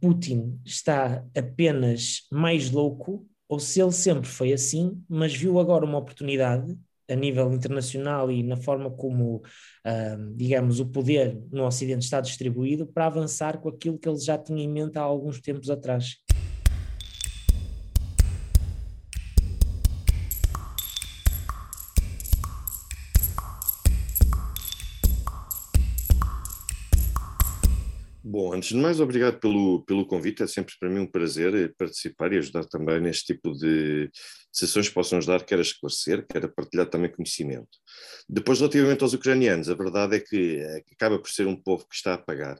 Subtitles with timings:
[0.00, 5.98] Putin está apenas mais louco ou se ele sempre foi assim, mas viu agora uma
[5.98, 6.76] oportunidade
[7.10, 12.86] a nível internacional e na forma como, uh, digamos, o poder no Ocidente está distribuído
[12.86, 16.16] para avançar com aquilo que ele já tinha em mente há alguns tempos atrás.
[28.58, 30.42] Antes de mais, obrigado pelo, pelo convite.
[30.42, 34.10] É sempre para mim um prazer participar e ajudar também neste tipo de
[34.52, 37.68] sessões que possam ajudar, quer a esclarecer, quer a partilhar também conhecimento.
[38.28, 42.14] Depois, relativamente aos ucranianos, a verdade é que acaba por ser um povo que está
[42.14, 42.58] a pagar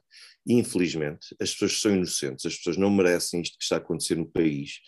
[0.49, 4.27] infelizmente, as pessoas são inocentes, as pessoas não merecem isto que está a acontecer no
[4.27, 4.81] país,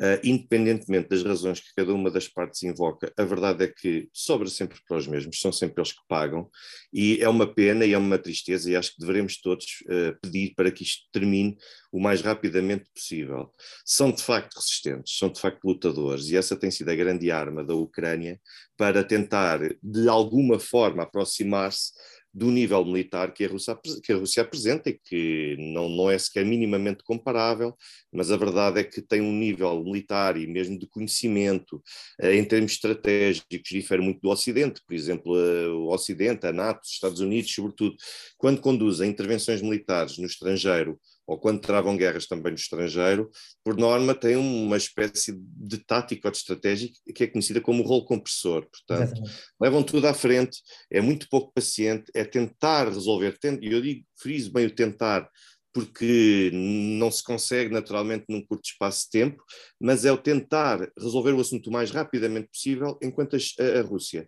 [0.00, 4.48] uh, independentemente das razões que cada uma das partes invoca, a verdade é que sobra
[4.48, 6.48] sempre para os mesmos, são sempre eles que pagam,
[6.92, 10.54] e é uma pena e é uma tristeza, e acho que devemos todos uh, pedir
[10.54, 11.56] para que isto termine
[11.90, 13.50] o mais rapidamente possível.
[13.84, 17.64] São de facto resistentes, são de facto lutadores, e essa tem sido a grande arma
[17.64, 18.38] da Ucrânia
[18.76, 19.58] para tentar,
[20.02, 21.92] de alguma forma, aproximar-se
[22.32, 26.18] do nível militar que a Rússia, que a Rússia apresenta e que não, não é
[26.18, 27.74] sequer minimamente comparável,
[28.12, 31.82] mas a verdade é que tem um nível militar e mesmo de conhecimento
[32.20, 36.82] eh, em termos estratégicos difere muito do Ocidente, por exemplo, eh, o Ocidente, a NATO,
[36.84, 37.96] os Estados Unidos, sobretudo,
[38.36, 43.30] quando conduzem intervenções militares no estrangeiro ou quando travam guerras também no estrangeiro,
[43.62, 48.06] por norma têm uma espécie de tática ou de estratégia que é conhecida como rolo
[48.06, 48.66] compressor.
[48.66, 49.42] Portanto, Exatamente.
[49.60, 50.58] levam tudo à frente,
[50.90, 55.28] é muito pouco paciente, é tentar resolver, e eu digo, friso bem o tentar,
[55.70, 59.44] porque não se consegue naturalmente num curto espaço de tempo,
[59.78, 64.26] mas é o tentar resolver o assunto o mais rapidamente possível, enquanto a, a Rússia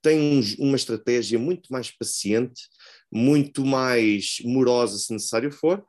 [0.00, 2.62] tem um, uma estratégia muito mais paciente,
[3.12, 5.84] muito mais morosa, se necessário for,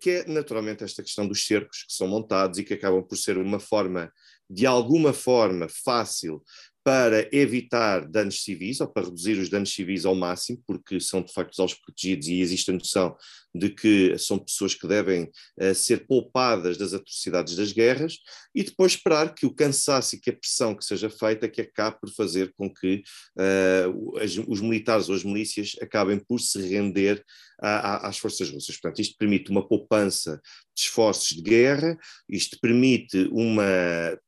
[0.00, 3.36] que é naturalmente esta questão dos cercos que são montados e que acabam por ser
[3.36, 4.10] uma forma,
[4.48, 6.42] de alguma forma, fácil
[6.82, 11.30] para evitar danos civis ou para reduzir os danos civis ao máximo, porque são de
[11.30, 13.14] facto os protegidos e existe a noção
[13.54, 18.18] de que são pessoas que devem uh, ser poupadas das atrocidades das guerras,
[18.54, 21.98] e depois esperar que o cansaço e que a pressão que seja feita que acabe
[22.00, 23.02] por fazer com que
[23.38, 27.24] uh, as, os militares ou as milícias acabem por se render
[27.60, 28.76] a, a, às forças russas.
[28.76, 30.40] Portanto, isto permite uma poupança
[30.74, 31.98] de esforços de guerra,
[32.28, 33.64] isto permite uma,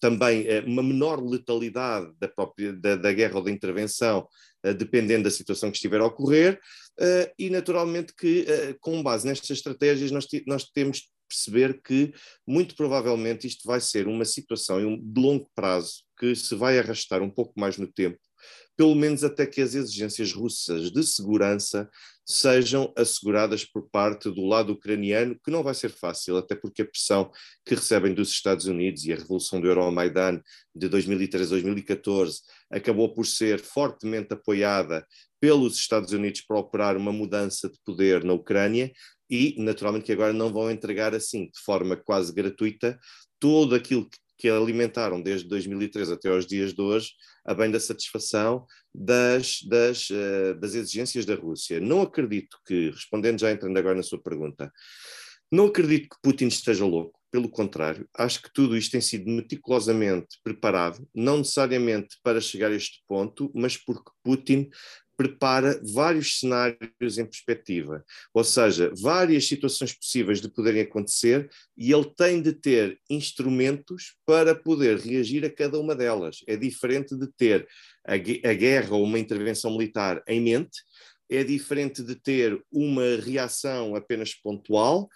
[0.01, 4.27] também eh, uma menor letalidade da, própria, da, da guerra ou da intervenção,
[4.77, 6.61] dependendo da situação que estiver a ocorrer,
[7.01, 12.13] uh, e naturalmente que, uh, com base nestas estratégias, nós, nós temos perceber que,
[12.47, 17.31] muito provavelmente, isto vai ser uma situação de longo prazo que se vai arrastar um
[17.31, 18.19] pouco mais no tempo,
[18.77, 21.89] pelo menos até que as exigências russas de segurança
[22.31, 26.87] sejam asseguradas por parte do lado ucraniano, que não vai ser fácil, até porque a
[26.87, 27.31] pressão
[27.65, 30.41] que recebem dos Estados Unidos e a revolução do Euromaidan
[30.75, 32.37] de 2013-2014
[32.71, 35.05] acabou por ser fortemente apoiada
[35.41, 38.93] pelos Estados Unidos para operar uma mudança de poder na Ucrânia
[39.29, 42.99] e, naturalmente, que agora não vão entregar assim, de forma quase gratuita,
[43.41, 47.13] todo aquilo que que alimentaram desde 2003 até aos dias de hoje,
[47.45, 48.65] a bem da satisfação
[48.95, 51.79] das, das, uh, das exigências da Rússia.
[51.79, 54.73] Não acredito que, respondendo já entrando agora na sua pergunta,
[55.53, 60.39] não acredito que Putin esteja louco, pelo contrário, acho que tudo isto tem sido meticulosamente
[60.43, 64.71] preparado, não necessariamente para chegar a este ponto, mas porque Putin
[65.21, 72.11] prepara vários cenários em perspectiva, ou seja, várias situações possíveis de poderem acontecer e ele
[72.17, 76.39] tem de ter instrumentos para poder reagir a cada uma delas.
[76.47, 77.69] É diferente de ter
[78.07, 80.81] a, a guerra ou uma intervenção militar em mente,
[81.29, 85.07] é diferente de ter uma reação apenas pontual.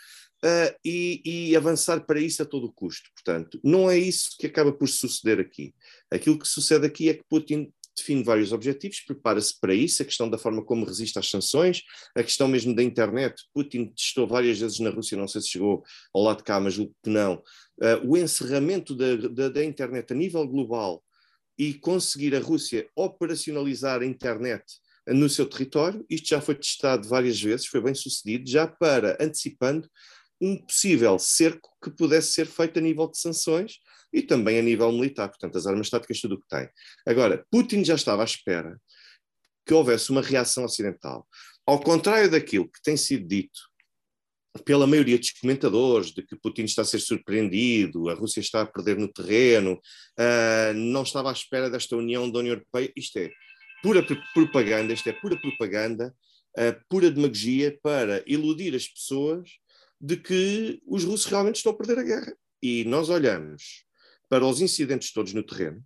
[0.45, 3.09] Uh, e, e, avançar para isso a todo custo.
[3.15, 5.75] Portanto, não é isso que acaba por suceder aqui.
[6.11, 10.29] Aquilo que sucede aqui é que Putin define vários objetivos, prepara-se para isso, a questão
[10.29, 11.83] da forma como resiste às sanções,
[12.17, 13.43] a questão mesmo da internet.
[13.53, 15.83] Putin testou várias vezes na Rússia, não sei se chegou
[16.13, 17.43] ao lado de cá, mas julgo que não.
[17.81, 21.03] Uh, o encerramento da, da, da internet a nível global
[21.59, 24.65] e conseguir a Rússia operacionalizar a internet
[25.07, 29.89] no seu território, isto já foi testado várias vezes, foi bem sucedido, já para antecipando
[30.41, 33.75] um possível cerco que pudesse ser feito a nível de sanções
[34.15, 35.29] e também a nível militar.
[35.29, 36.69] Portanto, as armas táticas, tudo o que tem.
[37.05, 38.81] Agora, Putin já estava à espera
[39.67, 41.27] que houvesse uma reação ocidental.
[41.67, 43.61] Ao contrário daquilo que tem sido dito
[44.65, 48.67] pela maioria dos comentadores, de que Putin está a ser surpreendido, a Rússia está a
[48.67, 53.31] perder no terreno, uh, não estava à espera desta união da União Europeia, isto é
[53.83, 56.15] pura propaganda, isto é pura propaganda,
[56.57, 59.51] uh, pura demagogia para iludir as pessoas
[60.01, 62.37] de que os russos realmente estão a perder a guerra.
[62.63, 63.85] E nós olhamos
[64.29, 65.85] para os incidentes todos no terreno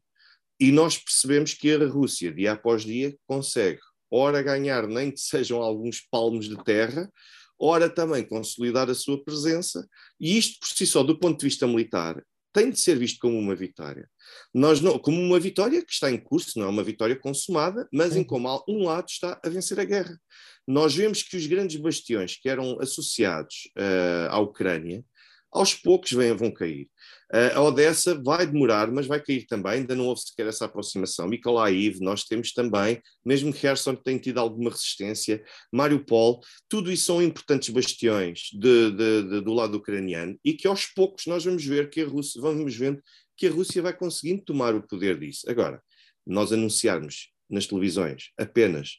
[0.61, 3.79] e nós percebemos que a Rússia, dia após dia, consegue,
[4.11, 7.11] ora ganhar nem que sejam alguns palmos de terra,
[7.59, 9.87] ora também consolidar a sua presença,
[10.19, 13.39] e isto por si só, do ponto de vista militar, tem de ser visto como
[13.39, 14.09] uma vitória.
[14.53, 18.17] Nós não, como uma vitória que está em curso, não é uma vitória consumada, mas
[18.17, 20.19] em como um lado está a vencer a guerra.
[20.67, 25.05] Nós vemos que os grandes bastiões que eram associados uh, à Ucrânia,
[25.53, 26.89] aos poucos vêm, vão cair.
[27.33, 31.29] Uh, a Odessa vai demorar, mas vai cair também, ainda não houve sequer essa aproximação.
[31.29, 35.43] Mykolaiv, nós temos também, mesmo que Kherson tenha tido alguma resistência,
[35.73, 40.87] Mariupol, tudo isso são importantes bastiões de, de, de, do lado ucraniano e que aos
[40.87, 43.03] poucos nós vamos ver que a Rússia, vamos vendo
[43.37, 45.49] que a Rússia vai conseguindo tomar o poder disso.
[45.51, 45.83] Agora,
[46.27, 48.99] nós anunciarmos nas televisões apenas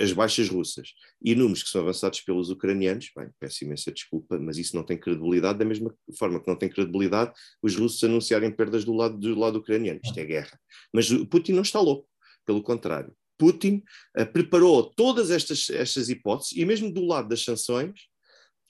[0.00, 0.88] as baixas russas
[1.22, 4.98] e números que são avançados pelos ucranianos, bem, peço imensa desculpa, mas isso não tem
[4.98, 7.32] credibilidade, da mesma forma que não tem credibilidade
[7.62, 10.00] os russos anunciarem perdas do lado, do lado ucraniano.
[10.02, 10.58] Isto é guerra.
[10.92, 12.08] Mas Putin não está louco,
[12.46, 13.12] pelo contrário.
[13.38, 13.82] Putin
[14.18, 17.92] uh, preparou todas estas, estas hipóteses e mesmo do lado das sanções,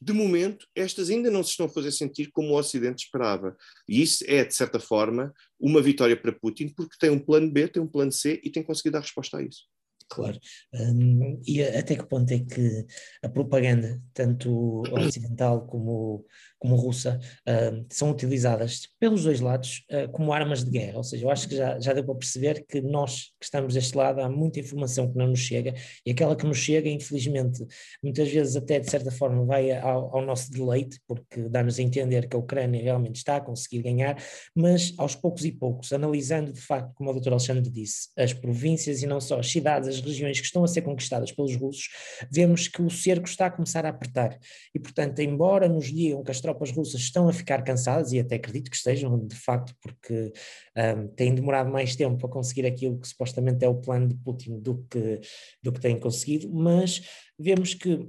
[0.00, 3.56] de momento, estas ainda não se estão a fazer sentir como o Ocidente esperava.
[3.88, 7.66] E isso é, de certa forma, uma vitória para Putin, porque tem um plano B,
[7.66, 9.64] tem um plano C e tem conseguido dar resposta a isso.
[10.08, 10.38] Claro.
[10.72, 12.86] Um, e até que ponto é que
[13.22, 16.24] a propaganda, tanto ocidental como,
[16.58, 17.18] como russa,
[17.48, 20.98] uh, são utilizadas pelos dois lados uh, como armas de guerra?
[20.98, 23.96] Ou seja, eu acho que já, já deu para perceber que nós que estamos deste
[23.96, 25.74] lado há muita informação que não nos chega
[26.04, 27.64] e aquela que nos chega, infelizmente,
[28.02, 32.28] muitas vezes até de certa forma vai ao, ao nosso deleite, porque dá-nos a entender
[32.28, 34.16] que a Ucrânia realmente está a conseguir ganhar,
[34.54, 37.30] mas aos poucos e poucos, analisando de facto, como o Dr.
[37.30, 40.82] Alexandre disse, as províncias e não só as cidades, as regiões que estão a ser
[40.82, 41.88] conquistadas pelos russos,
[42.30, 44.38] vemos que o cerco está a começar a apertar.
[44.74, 48.36] E, portanto, embora nos digam que as tropas russas estão a ficar cansadas, e até
[48.36, 50.32] acredito que estejam, de facto, porque
[50.76, 54.60] um, têm demorado mais tempo a conseguir aquilo que supostamente é o plano de Putin
[54.60, 55.20] do que,
[55.60, 57.02] do que têm conseguido, mas
[57.36, 58.08] vemos que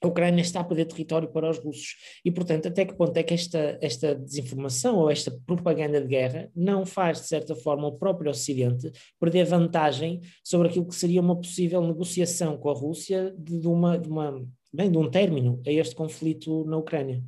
[0.00, 1.96] a Ucrânia está a perder território para os russos.
[2.24, 6.48] E, portanto, até que ponto é que esta, esta desinformação ou esta propaganda de guerra
[6.54, 11.36] não faz, de certa forma, o próprio Ocidente perder vantagem sobre aquilo que seria uma
[11.36, 15.72] possível negociação com a Rússia de, de uma, de, uma, bem, de um término a
[15.72, 17.20] este conflito na Ucrânia?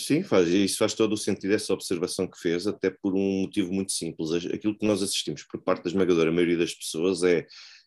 [0.00, 3.72] Sim, faz, isso faz todo o sentido, essa observação que fez, até por um motivo
[3.72, 4.32] muito simples.
[4.46, 7.46] Aquilo que nós assistimos por parte da esmagadora maioria das pessoas é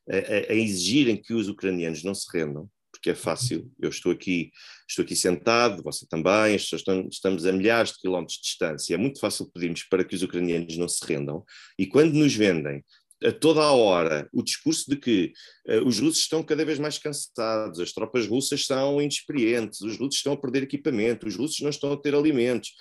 [0.09, 3.71] a, a exigirem que os ucranianos não se rendam, porque é fácil.
[3.81, 4.51] Eu estou aqui,
[4.87, 8.93] estou aqui sentado, você também, estão, estamos a milhares de quilómetros de distância.
[8.93, 11.43] É muito fácil pedirmos para que os ucranianos não se rendam.
[11.77, 12.83] E quando nos vendem
[13.23, 15.33] a toda a hora o discurso de que
[15.67, 20.17] uh, os russos estão cada vez mais cansados, as tropas russas são inexperientes, os russos
[20.17, 22.71] estão a perder equipamento, os russos não estão a ter alimentos,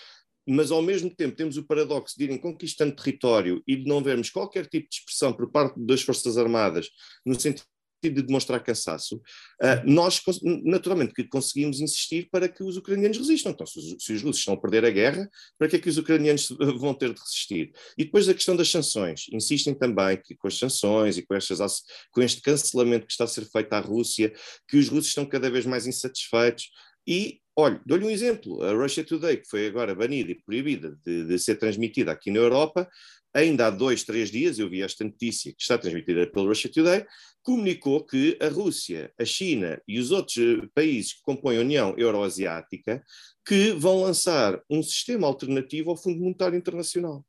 [0.46, 4.30] mas ao mesmo tempo temos o paradoxo de irem conquistando território e de não vermos
[4.30, 6.88] qualquer tipo de expressão por parte das Forças Armadas
[7.24, 7.66] no sentido
[8.10, 10.20] de demonstrar cansaço, uh, nós
[10.64, 13.52] naturalmente que conseguimos insistir para que os ucranianos resistam.
[13.52, 15.28] Então, se os, se os, russos estão a perder a guerra,
[15.58, 17.72] para que é que os ucranianos vão ter de resistir?
[17.96, 19.26] E depois a questão das sanções.
[19.32, 23.28] Insistem também que com as sanções e com, estas, com este cancelamento que está a
[23.28, 24.32] ser feito à Rússia,
[24.68, 26.70] que os russos estão cada vez mais insatisfeitos.
[27.06, 28.62] E, olha, dou-lhe um exemplo.
[28.62, 32.38] A Russia Today, que foi agora banida e proibida de, de ser transmitida aqui na
[32.38, 32.88] Europa,
[33.34, 37.06] ainda há dois, três dias, eu vi esta notícia que está transmitida pelo Russia Today,
[37.42, 41.94] comunicou que a Rússia, a China e os outros eh, países que compõem a União
[41.98, 43.02] Euroasiática
[43.44, 47.24] que vão lançar um sistema alternativo ao Fundo Monetário Internacional.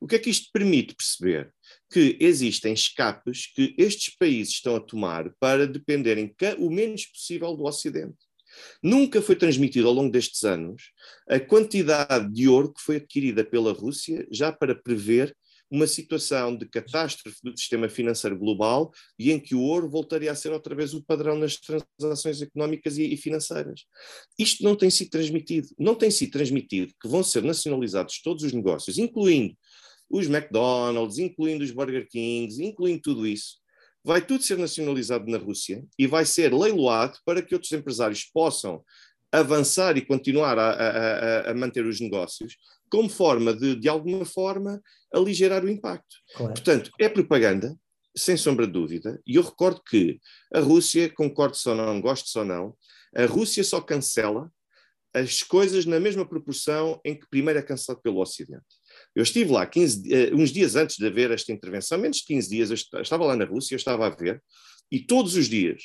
[0.00, 1.52] O que é que isto permite perceber?
[1.90, 7.64] Que existem escapes que estes países estão a tomar para dependerem o menos possível do
[7.64, 8.27] Ocidente.
[8.82, 10.90] Nunca foi transmitido ao longo destes anos
[11.28, 15.34] a quantidade de ouro que foi adquirida pela Rússia já para prever
[15.70, 20.34] uma situação de catástrofe do sistema financeiro global e em que o ouro voltaria a
[20.34, 23.84] ser outra vez o padrão nas transações económicas e, financeiras.
[24.38, 25.68] Isto não tem sido transmitido.
[25.78, 29.54] Não tem sido transmitido que vão ser nacionalizados todos os negócios, incluindo
[30.10, 33.56] os McDonald's, incluindo os Burger Kings, incluindo tudo isso,
[34.04, 38.82] vai tudo ser nacionalizado na Rússia e vai ser leiloado para que outros empresários possam
[39.30, 42.56] avançar e continuar a, a, a manter os negócios,
[42.90, 44.80] como forma de, de alguma forma,
[45.12, 46.16] aligerar o impacto.
[46.34, 46.54] Claro.
[46.54, 47.76] Portanto, é propaganda,
[48.16, 50.18] sem sombra de dúvida, e eu recordo que
[50.52, 52.74] a Rússia, concordo-se ou não, gosto-se ou não,
[53.14, 54.50] a Rússia só cancela
[55.14, 58.77] as coisas na mesma proporção em que primeiro é cancelado pelo Ocidente.
[59.18, 62.48] Eu estive lá 15, uh, uns dias antes de haver esta intervenção, menos de 15
[62.48, 64.40] dias, eu estava lá na Rússia, eu estava a ver,
[64.92, 65.82] e todos os dias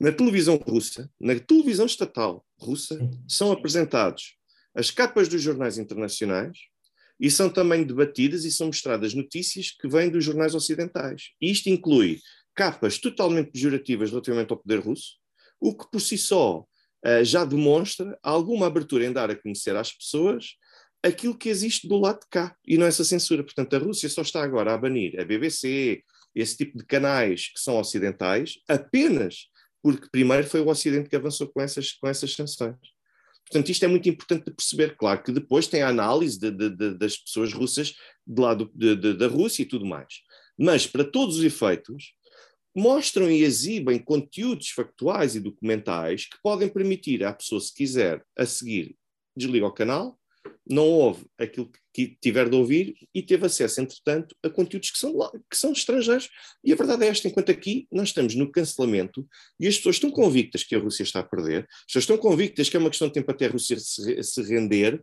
[0.00, 2.98] Na televisão russa, na televisão estatal russa,
[3.28, 4.36] são apresentados
[4.74, 6.56] as capas dos jornais internacionais
[7.20, 11.32] e são também debatidas e são mostradas notícias que vêm dos jornais ocidentais.
[11.40, 12.20] E isto inclui
[12.54, 15.16] capas totalmente pejorativas relativamente ao poder russo,
[15.60, 19.92] o que por si só uh, já demonstra alguma abertura em dar a conhecer às
[19.92, 20.56] pessoas
[21.02, 23.42] aquilo que existe do lado de cá e não essa censura.
[23.42, 26.02] Portanto, a Rússia só está agora a banir a BBC,
[26.34, 29.48] esse tipo de canais que são ocidentais, apenas
[29.82, 32.76] porque primeiro foi o Ocidente que avançou com essas, com essas sanções.
[33.48, 34.96] Portanto, isto é muito importante de perceber.
[34.96, 37.94] Claro que depois tem a análise de, de, de, das pessoas russas
[38.26, 40.22] de lado da Rússia e tudo mais.
[40.58, 42.14] Mas, para todos os efeitos,
[42.74, 48.44] mostram e exibem conteúdos factuais e documentais que podem permitir à pessoa, se quiser, a
[48.44, 48.96] seguir,
[49.36, 50.18] desliga o canal,
[50.68, 55.12] não ouve aquilo que tiver de ouvir e teve acesso, entretanto, a conteúdos que são,
[55.50, 56.28] que são estrangeiros.
[56.64, 59.26] E a verdade é esta: enquanto aqui nós estamos no cancelamento
[59.58, 62.68] e as pessoas estão convictas que a Rússia está a perder, as pessoas estão convictas
[62.68, 65.02] que é uma questão de tempo até a Rússia se, se render,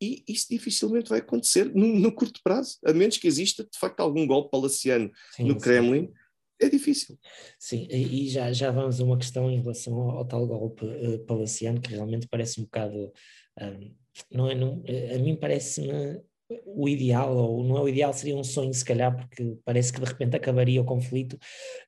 [0.00, 4.00] e isso dificilmente vai acontecer no, no, curto prazo, a menos que exista de facto
[4.00, 6.06] algum golpe palaciano sim, no Kremlin.
[6.06, 6.12] Sim.
[6.60, 7.18] É difícil.
[7.58, 11.18] Sim, e já, já vamos a uma questão em relação ao, ao tal golpe uh,
[11.26, 13.12] palaciano que realmente parece um bocado.
[13.60, 14.82] Um, não é, não,
[15.14, 16.22] a mim parece-me
[16.66, 20.00] o ideal, ou não é o ideal, seria um sonho se calhar, porque parece que
[20.00, 21.38] de repente acabaria o conflito,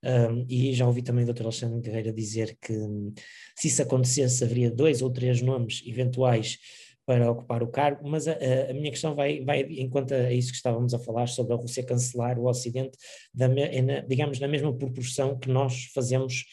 [0.03, 1.43] um, e já ouvi também o Dr.
[1.43, 3.13] Alexandre Guerreira dizer que um,
[3.55, 6.59] se isso acontecesse haveria dois ou três nomes eventuais
[7.05, 10.57] para ocupar o cargo, mas a, a, minha questão vai, vai enquanto a isso que
[10.57, 12.99] estávamos a falar sobre a Rússia cancelar o Ocidente,
[13.33, 16.45] da, na, digamos, na mesma proporção que nós fazemos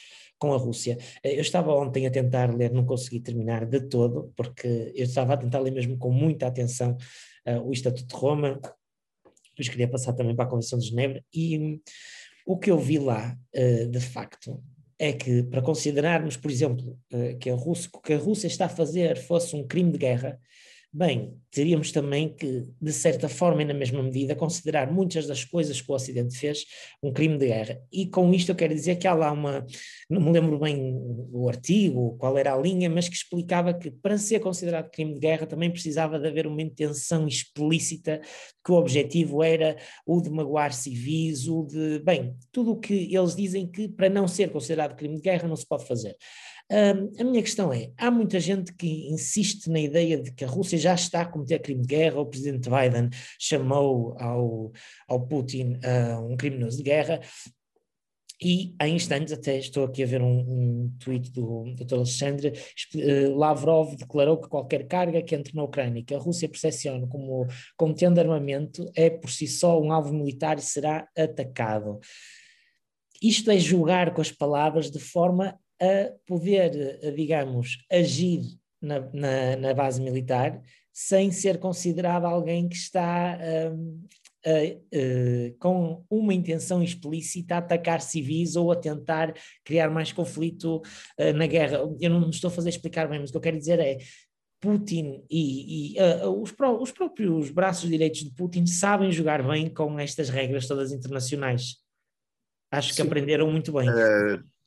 [0.43, 0.97] com a Rússia.
[1.23, 5.37] Eu estava ontem a tentar ler, não consegui terminar de todo, porque eu estava a
[5.37, 6.97] tentar ler mesmo com muita atenção
[7.47, 8.59] uh, o Estatuto de Roma,
[9.51, 11.79] depois queria passar também para a Convenção de Genebra, e um,
[12.45, 14.61] o que eu vi lá, uh, de facto,
[14.99, 16.99] é que para considerarmos, por exemplo,
[17.39, 20.39] que, a Rússia, que a Rússia está a fazer fosse um crime de guerra,
[20.95, 25.81] Bem, teríamos também que, de certa forma e na mesma medida, considerar muitas das coisas
[25.81, 26.65] que o Ocidente fez
[27.01, 27.81] um crime de guerra.
[27.91, 29.65] E com isto eu quero dizer que há lá uma,
[30.07, 30.95] não me lembro bem
[31.31, 35.19] o artigo, qual era a linha, mas que explicava que para ser considerado crime de
[35.19, 38.21] guerra também precisava de haver uma intenção explícita,
[38.63, 43.35] que o objetivo era o de magoar civis, o de, bem, tudo o que eles
[43.35, 46.15] dizem que para não ser considerado crime de guerra não se pode fazer
[46.71, 50.77] a minha questão é: há muita gente que insiste na ideia de que a Rússia
[50.77, 52.19] já está a cometer crime de guerra.
[52.19, 54.71] O presidente Biden chamou ao,
[55.07, 57.19] ao Putin uh, um criminoso de guerra.
[58.41, 61.95] E há instantes, até estou aqui a ver um, um tweet do Dr.
[61.95, 62.53] Alexandre,
[62.95, 67.07] uh, Lavrov declarou que qualquer carga que entre na Ucrânia e que a Rússia percepcione
[67.07, 71.99] como contendo armamento é por si só um alvo militar e será atacado.
[73.21, 78.41] Isto é julgar com as palavras de forma a poder, eh, digamos, agir
[78.81, 80.61] na, na, na base militar
[80.93, 83.37] sem ser considerado alguém que está
[83.73, 84.05] um,
[84.45, 91.33] a, com uma intenção explícita a atacar civis ou a tentar criar mais conflito uh,
[91.35, 91.79] na guerra.
[91.99, 93.97] Eu não estou a fazer explicar bem, mas o que eu quero dizer é
[94.61, 99.99] Putin e, e os, pró os, próprios braços direitos de Putin sabem jogar bem com
[99.99, 101.77] estas regras todas internacionais.
[102.71, 102.95] Acho Sim.
[102.95, 103.87] que aprenderam muito bem.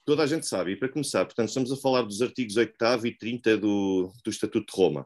[0.06, 0.70] Toda a gente sabe.
[0.70, 4.72] E para começar, portanto, estamos a falar dos artigos 8 e 30 do, do Estatuto
[4.72, 5.04] de Roma,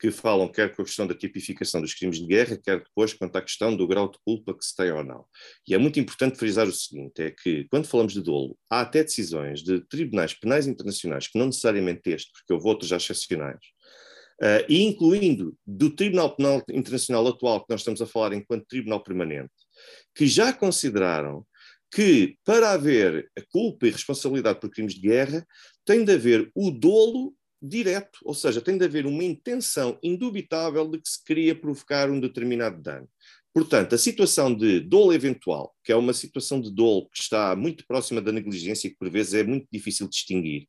[0.00, 3.36] que falam quer com a questão da tipificação dos crimes de guerra, quer depois quanto
[3.36, 5.26] à questão do grau de culpa que se tem ou não.
[5.68, 9.04] E é muito importante frisar o seguinte: é que quando falamos de dolo, há até
[9.04, 13.60] decisões de tribunais penais internacionais, que não necessariamente este, porque houve outros já excepcionais,
[14.40, 19.02] uh, e incluindo do Tribunal Penal Internacional atual, que nós estamos a falar enquanto Tribunal
[19.02, 19.52] Permanente,
[20.14, 21.44] que já consideraram
[21.90, 25.46] que para haver a culpa e responsabilidade por crimes de guerra
[25.84, 31.00] tem de haver o dolo direto, ou seja, tem de haver uma intenção indubitável de
[31.00, 33.08] que se queria provocar um determinado dano.
[33.52, 37.84] Portanto, a situação de dolo eventual, que é uma situação de dolo que está muito
[37.86, 40.68] próxima da negligência e que por vezes é muito difícil distinguir,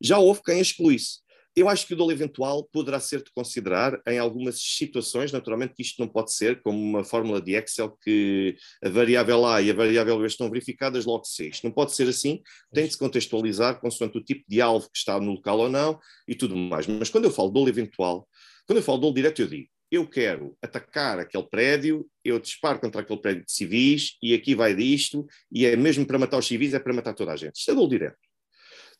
[0.00, 1.18] já houve quem excluísse.
[1.58, 5.82] Eu acho que o dolo eventual poderá ser de considerar em algumas situações, naturalmente que
[5.82, 9.74] isto não pode ser como uma fórmula de Excel que a variável A e a
[9.74, 11.48] variável B estão verificadas logo C.
[11.48, 12.40] Isto não pode ser assim,
[12.72, 15.98] tem de se contextualizar consoante o tipo de alvo que está no local ou não
[16.28, 16.86] e tudo mais.
[16.86, 18.28] Mas quando eu falo dolo eventual,
[18.64, 23.00] quando eu falo dolo direto, eu digo, eu quero atacar aquele prédio, eu disparo contra
[23.00, 26.72] aquele prédio de civis e aqui vai disto, e é mesmo para matar os civis,
[26.72, 27.56] é para matar toda a gente.
[27.56, 28.16] Isto é dolo direto.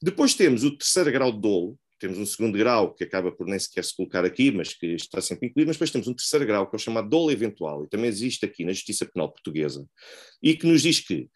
[0.02, 3.58] Depois temos o terceiro grau de dolo, temos um segundo grau que acaba por nem
[3.58, 6.68] sequer se colocar aqui, mas que está sempre incluído, mas depois temos um terceiro grau
[6.68, 9.86] que é o chamado dolo eventual, e também existe aqui na Justiça Penal Portuguesa,
[10.42, 11.28] e que nos diz que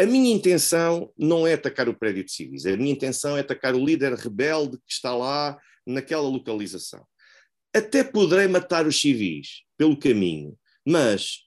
[0.00, 3.74] A minha intenção não é atacar o prédio de civis, a minha intenção é atacar
[3.74, 7.04] o líder rebelde que está lá naquela localização.
[7.74, 10.56] Até poderei matar os civis pelo caminho,
[10.86, 11.40] mas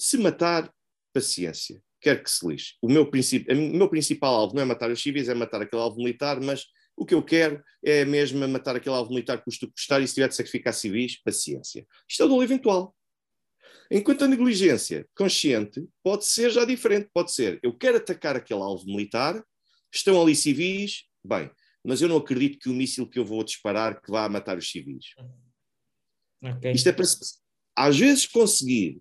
[0.00, 0.72] se matar,
[1.12, 2.74] paciência, quer que se lixe.
[2.80, 5.98] O meu, o meu principal alvo não é matar os civis, é matar aquele alvo
[5.98, 6.64] militar, mas
[6.98, 10.14] o que eu quero é mesmo matar aquele alvo militar custo que custar e se
[10.14, 11.86] tiver de sacrificar civis, paciência.
[12.08, 12.94] Isto é o dolo eventual.
[13.90, 18.84] Enquanto a negligência consciente pode ser já diferente, pode ser eu quero atacar aquele alvo
[18.84, 19.42] militar,
[19.92, 21.50] estão ali civis, bem,
[21.84, 24.68] mas eu não acredito que o míssil que eu vou disparar que vá matar os
[24.68, 25.06] civis.
[26.42, 26.72] Okay.
[26.72, 27.06] Isto é para
[27.76, 29.00] às vezes conseguir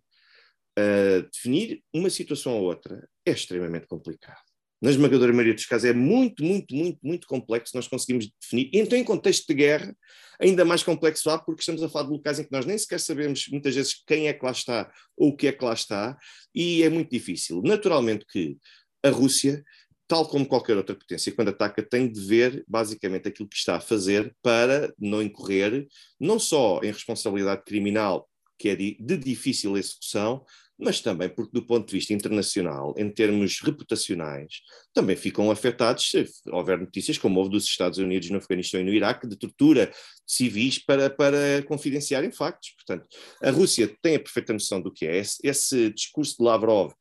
[0.77, 4.47] uh, definir uma situação ou outra é extremamente complicado.
[4.81, 8.69] Na esmagadora maioria dos casos é muito, muito, muito, muito complexo nós conseguimos definir.
[8.74, 9.96] Então, em contexto de guerra,
[10.39, 13.00] ainda mais complexo há, porque estamos a falar de locais em que nós nem sequer
[13.00, 16.17] sabemos muitas vezes quem é que lá está ou o que é que lá está,
[16.53, 17.62] e é muito difícil.
[17.63, 18.55] Naturalmente que
[19.03, 19.63] a Rússia,
[20.07, 23.81] tal como qualquer outra potência, quando ataca, tem de ver basicamente aquilo que está a
[23.81, 25.88] fazer para não incorrer
[26.19, 28.29] não só em responsabilidade criminal,
[28.60, 30.43] que é de, de difícil execução,
[30.79, 34.62] mas também porque, do ponto de vista internacional, em termos reputacionais,
[34.93, 38.93] também ficam afetados se houver notícias, como houve dos Estados Unidos no Afeganistão e no
[38.93, 39.93] Iraque, de tortura de
[40.25, 42.72] civis para, para confidenciarem factos.
[42.75, 43.07] Portanto,
[43.41, 45.17] a Rússia tem a perfeita noção do que é.
[45.17, 46.93] Esse, esse discurso de Lavrov,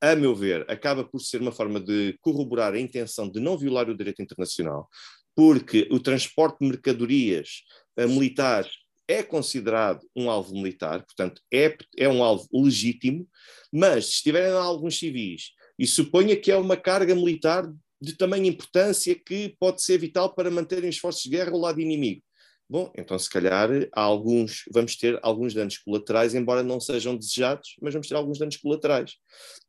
[0.00, 3.88] a meu ver, acaba por ser uma forma de corroborar a intenção de não violar
[3.88, 4.88] o direito internacional,
[5.34, 7.62] porque o transporte de mercadorias
[7.98, 8.81] uh, militares
[9.12, 13.28] é considerado um alvo militar, portanto, é, é um alvo legítimo,
[13.70, 19.14] mas se estiverem alguns civis e suponha que é uma carga militar de tamanha importância
[19.14, 22.22] que pode ser vital para manterem os esforços de guerra ao lado inimigo.
[22.68, 27.92] Bom, então se calhar alguns, vamos ter alguns danos colaterais, embora não sejam desejados, mas
[27.92, 29.16] vamos ter alguns danos colaterais,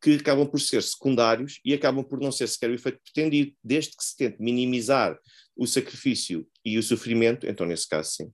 [0.02, 3.92] que acabam por ser secundários e acabam por não ser sequer o efeito pretendido, desde
[3.92, 5.20] que se tente minimizar
[5.54, 8.32] o sacrifício e o sofrimento, então nesse caso sim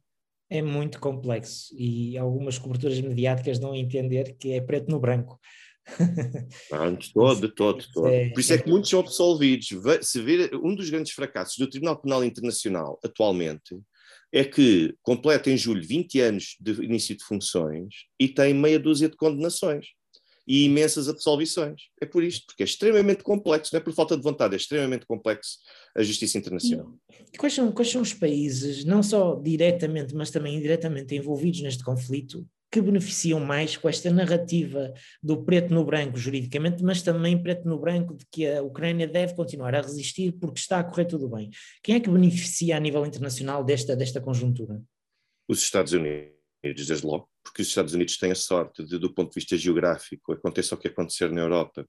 [0.50, 5.40] é muito complexo e algumas coberturas mediáticas dão a entender que é preto no branco.
[6.72, 8.08] Não, de todo, de todo, de todo.
[8.08, 9.70] É, Por isso é, que muitos são absolvidos.
[10.02, 13.80] Se vir um dos grandes fracassos do Tribunal Penal Internacional atualmente
[14.32, 19.10] é que completa em julho 20 anos de início de funções e tem meia dúzia
[19.10, 19.88] de condenações
[20.50, 21.84] e imensas absolvições.
[22.02, 25.06] É por isto, porque é extremamente complexo, não é por falta de vontade, é extremamente
[25.06, 25.60] complexo
[25.96, 26.92] a justiça internacional.
[27.32, 31.84] E quais são, quais são os países, não só diretamente, mas também indiretamente envolvidos neste
[31.84, 37.68] conflito, que beneficiam mais com esta narrativa do preto no branco juridicamente, mas também preto
[37.68, 41.30] no branco de que a Ucrânia deve continuar a resistir porque está a correr tudo
[41.30, 41.52] bem.
[41.84, 44.82] Quem é que beneficia a nível internacional desta, desta conjuntura?
[45.48, 46.34] Os Estados Unidos
[46.64, 50.34] desde logo, porque os Estados Unidos têm a sorte de, do ponto de vista geográfico,
[50.34, 51.86] aconteça o que acontecer na Europa,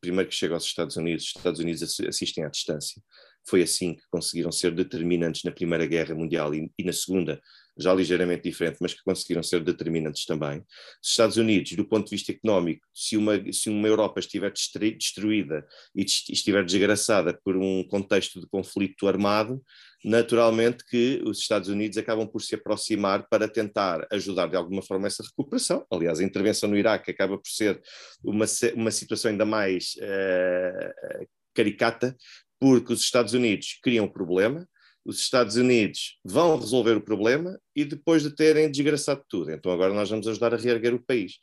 [0.00, 3.02] primeiro que chega aos Estados Unidos, os Estados Unidos assistem à distância.
[3.48, 7.40] Foi assim que conseguiram ser determinantes na Primeira Guerra Mundial e, e na Segunda,
[7.80, 10.58] já ligeiramente diferente, mas que conseguiram ser determinantes também.
[11.02, 15.66] Os Estados Unidos, do ponto de vista económico, se uma, se uma Europa estiver destruída
[15.94, 19.62] e estiver desgraçada por um contexto de conflito armado,
[20.04, 25.06] naturalmente que os Estados Unidos acabam por se aproximar para tentar ajudar de alguma forma
[25.06, 25.84] essa recuperação.
[25.90, 27.80] Aliás, a intervenção no Iraque acaba por ser
[28.24, 32.16] uma, uma situação ainda mais uh, caricata,
[32.58, 34.66] porque os Estados Unidos criam um problema,
[35.04, 39.50] os Estados Unidos vão resolver o problema e depois de terem desgraçado tudo.
[39.50, 41.38] Então agora nós vamos ajudar a reerguer o país.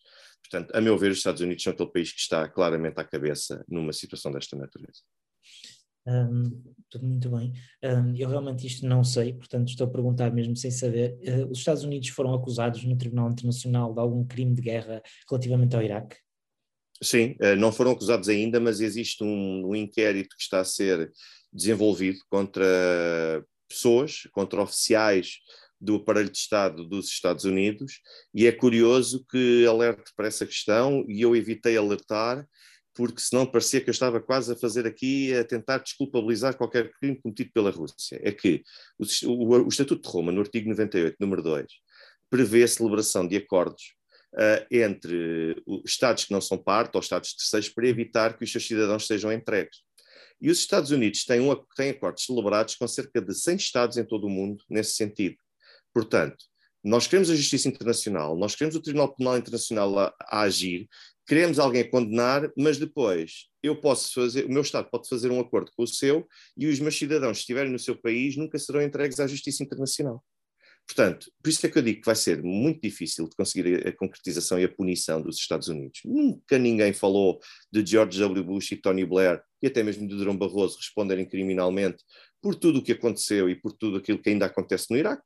[0.50, 3.63] Portanto, a meu ver, os Estados Unidos são aquele país que está claramente à cabeça
[3.67, 5.02] numa situação desta natureza.
[6.08, 7.52] Um, tudo muito bem.
[7.84, 11.17] Um, eu realmente isto não sei, portanto estou a perguntar mesmo sem saber.
[11.22, 15.76] Uh, os Estados Unidos foram acusados no Tribunal Internacional de algum crime de guerra relativamente
[15.76, 16.15] ao Iraque?
[17.04, 21.12] Sim, uh, não foram acusados ainda, mas existe um, um inquérito que está a ser
[21.51, 22.65] desenvolvido contra
[23.67, 25.39] pessoas, contra oficiais
[25.79, 28.01] do aparelho de Estado dos Estados Unidos,
[28.33, 32.47] e é curioso que alerte para essa questão, e eu evitei alertar,
[32.95, 37.21] porque senão parecia que eu estava quase a fazer aqui, a tentar desculpabilizar qualquer crime
[37.21, 38.19] cometido pela Rússia.
[38.23, 38.63] É que
[38.97, 41.67] o, o, o Estatuto de Roma, no artigo 98, número 2,
[42.27, 43.93] prevê a celebração de acordos
[44.33, 45.55] uh, entre
[45.86, 49.31] Estados que não são parte ou Estados terceiros para evitar que os seus cidadãos sejam
[49.31, 49.87] entregues.
[50.41, 54.06] E os Estados Unidos têm, um, têm acordos celebrados com cerca de 100 Estados em
[54.06, 55.38] todo o mundo nesse sentido.
[55.93, 56.38] Portanto,
[56.84, 60.88] nós queremos a justiça internacional, nós queremos o Tribunal Penal Internacional a, a agir
[61.28, 65.41] queremos alguém a condenar, mas depois eu posso fazer, o meu Estado pode fazer um
[65.41, 68.82] acordo com o seu e os meus cidadãos, se estiverem no seu país, nunca serão
[68.82, 70.23] entregues à justiça internacional.
[70.88, 73.91] Portanto, por isso é que eu digo que vai ser muito difícil de conseguir a
[73.91, 76.00] concretização e a punição dos Estados Unidos.
[76.06, 78.43] Nunca ninguém falou de George W.
[78.43, 82.04] Bush e Tony Blair e até mesmo de Durão Barroso responderem criminalmente
[82.41, 85.23] por tudo o que aconteceu e por tudo aquilo que ainda acontece no Iraque.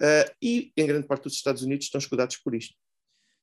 [0.00, 2.74] Uh, e, em grande parte, os Estados Unidos estão escudados por isto.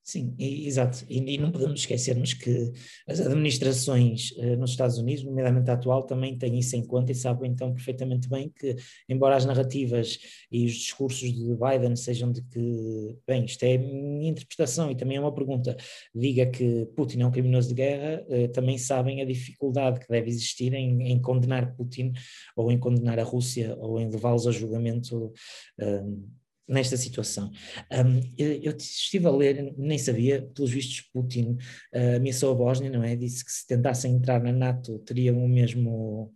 [0.04, 1.06] Sim, exato.
[1.10, 2.74] E, e, não podemos esquecermos que
[3.08, 7.16] as administrações uh, nos Estados Unidos, nomeadamente a atual, também têm isso em conta e
[7.16, 8.76] sabem então perfeitamente bem que,
[9.08, 10.20] embora as narrativas
[10.52, 15.16] e os discursos de Biden sejam de que, bem, isto é minha interpretação e também
[15.16, 15.78] é uma pergunta,
[16.14, 20.28] diga que Putin é um criminoso de guerra, uh, também sabem a dificuldade que deve
[20.30, 22.12] existir em, em, condenar Putin
[22.58, 25.32] ou em condenar a Rússia ou em levá-los a julgamento.
[25.80, 27.52] Uh, nesta situação.
[27.92, 31.58] Um, eu, eu, estive a ler, nem sabia, pelos vistos, Putin
[31.94, 33.16] uh, ameaçou a Bósnia, não é?
[33.16, 36.34] Disse que se tentassem entrar na NATO teriam o mesmo,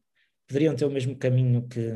[0.48, 1.94] poderiam ter o mesmo caminho que.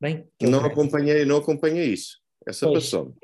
[0.00, 2.20] Bem, que não acompanhei, não acompanhei isso.
[2.44, 3.14] Essa pois, passou.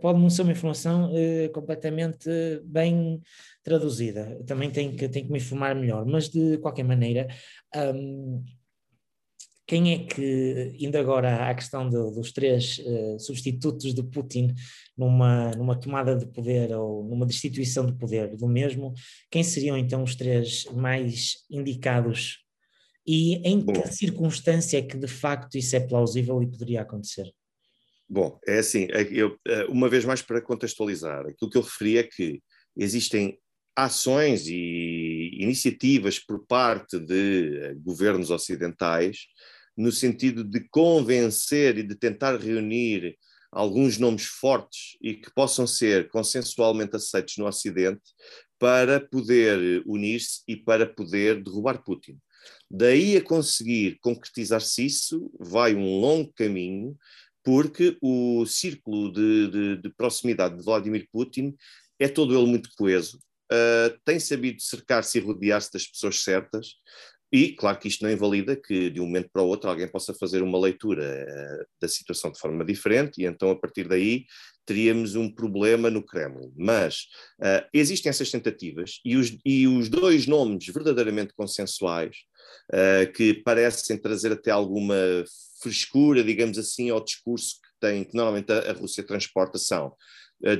[0.00, 2.28] Pode não ser uma informação uh, completamente
[2.64, 3.20] bem
[3.62, 4.42] traduzida.
[4.44, 7.28] Também tenho que, tenho que me informar melhor, mas de qualquer maneira.
[7.74, 8.44] Um,
[9.66, 14.54] quem é que, indo agora à questão do, dos três uh, substitutos de Putin
[14.96, 18.92] numa, numa tomada de poder ou numa destituição de poder do mesmo,
[19.30, 22.44] quem seriam então os três mais indicados
[23.06, 27.30] e em que circunstância é que de facto isso é plausível e poderia acontecer?
[28.08, 31.98] Bom, é assim, é eu, eh, uma vez mais para contextualizar, aquilo que eu referi
[31.98, 32.42] é que
[32.76, 33.38] existem
[33.76, 34.93] ações e
[35.44, 39.26] iniciativas por parte de eh, governos ocidentais
[39.76, 43.16] no sentido de convencer e de tentar reunir
[43.50, 48.02] alguns nomes fortes e que possam ser consensualmente aceitos no Ocidente
[48.58, 52.18] para poder unir-se e para poder derrubar Putin.
[52.70, 56.96] Daí a conseguir concretizar-se isso, vai um longo caminho,
[57.42, 61.54] porque o círculo de, de, de proximidade de Vladimir Putin
[61.98, 63.20] é todo ele muito coeso,
[63.52, 66.68] uh, tem sabido cercar-se e rodear-se das pessoas certas,
[67.34, 70.14] e, claro que isto não invalida que de um momento para o outro alguém possa
[70.14, 74.24] fazer uma leitura uh, da situação de forma diferente e então a partir daí
[74.64, 76.52] teríamos um problema no Kremlin.
[76.56, 77.08] Mas
[77.40, 82.18] uh, existem essas tentativas e os, e os dois nomes verdadeiramente consensuais
[82.72, 84.94] uh, que parecem trazer até alguma
[85.60, 89.92] frescura, digamos assim, ao discurso que tem, que normalmente a, a Rússia transporta são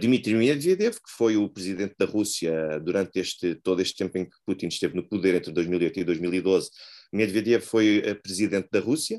[0.00, 4.36] Dmitry Medvedev, que foi o presidente da Rússia durante este, todo este tempo em que
[4.46, 6.70] Putin esteve no poder, entre 2008 e 2012.
[7.12, 9.18] Medvedev foi eh, presidente da Rússia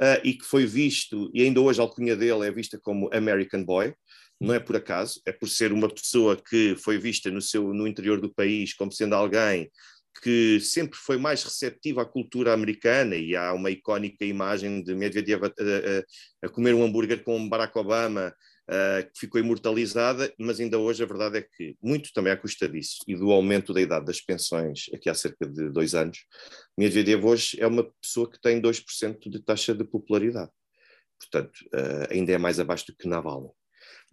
[0.00, 3.64] uh, e que foi visto, e ainda hoje a alcunha dele é vista como American
[3.64, 3.92] Boy,
[4.40, 7.86] não é por acaso, é por ser uma pessoa que foi vista no, seu, no
[7.86, 9.70] interior do país como sendo alguém
[10.22, 15.44] que sempre foi mais receptiva à cultura americana e há uma icónica imagem de Medvedev
[15.44, 18.34] a, a, a comer um hambúrguer com Barack Obama
[18.68, 22.68] uh, que ficou imortalizada, mas ainda hoje a verdade é que, muito também à custa
[22.68, 26.18] disso e do aumento da idade das pensões aqui há cerca de dois anos,
[26.78, 30.50] Medvedev hoje é uma pessoa que tem 2% de taxa de popularidade.
[31.18, 33.50] Portanto, uh, ainda é mais abaixo do que Navalny.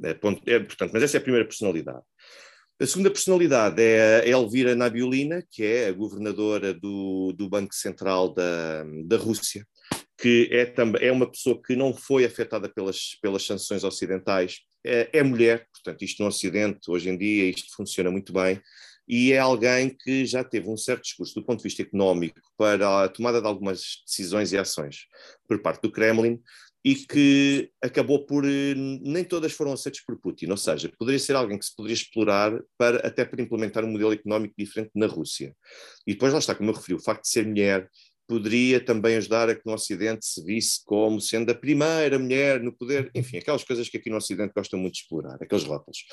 [0.04, 2.04] É, ponto, é, portanto, mas essa é a primeira personalidade.
[2.82, 8.34] A segunda personalidade é a Elvira Nabiulina, que é a governadora do, do Banco Central
[8.34, 9.68] da, da Rússia,
[10.20, 15.08] que é, também, é uma pessoa que não foi afetada pelas, pelas sanções ocidentais, é,
[15.14, 18.60] é, mulher, portanto, isto no Ocidente, hoje em dia, isto funciona muito bem,
[19.08, 23.04] e é alguém que já teve um certo discurso do ponto de vista económico para
[23.04, 25.06] a tomada de algumas decisões e ações
[25.48, 26.42] por parte do Kremlin,
[26.84, 31.58] e que acabou por nem todas foram aceitas por Putin, ou seja, poderia ser alguém
[31.58, 35.56] que se poderia explorar para até para implementar um modelo económico diferente na Rússia.
[36.08, 37.88] E depois lá está, como eu referi, o facto de ser mulher
[38.28, 42.72] poderia também ajudar a que no Ocidente se visse como sendo a primeira mulher no
[42.72, 46.06] poder, enfim, aquelas coisas que aqui no Ocidente gostam muito de explorar, aqueles rótulos.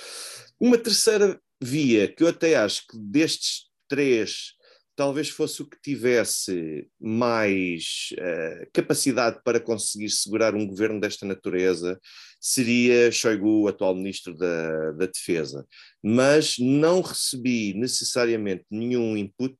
[0.60, 4.57] Uma terceira via, que eu até acho que destes três
[4.98, 12.00] talvez fosse o que tivesse mais uh, capacidade para conseguir segurar um governo desta natureza,
[12.40, 15.64] seria Shoigu, atual ministro da, da Defesa.
[16.02, 19.56] Mas não recebi necessariamente nenhum input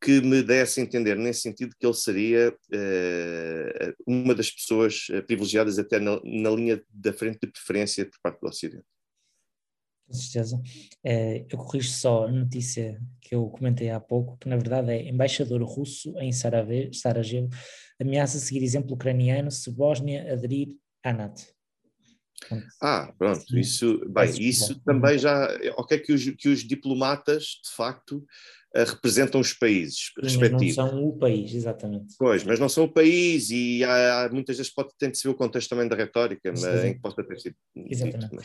[0.00, 5.20] que me desse a entender nesse sentido que ele seria uh, uma das pessoas eh,
[5.20, 8.84] privilegiadas até na, na, linha da frente de preferência por parte do Ocidente.
[10.10, 10.60] Com certeza.
[11.04, 15.08] É, eu corrijo só a notícia que eu comentei há pouco, que na verdade é
[15.08, 17.48] embaixador russo em Sarajevo
[18.00, 21.42] ameaça seguir exemplo ucraniano se Bósnia aderir à NATO.
[22.82, 25.46] Ah, pronto, isso, bem, isso também já,
[25.76, 28.26] ok que os, que os diplomatas, de facto,
[28.74, 30.76] representam os países respectivos.
[30.76, 32.14] Mas não são o país, exatamente.
[32.18, 35.34] Pois, mas não são o país e há, muitas vezes pode ter se ver o
[35.34, 37.56] contexto também da retórica, mas, em que possa ter sido.
[37.76, 38.28] Exatamente.
[38.28, 38.36] Dito,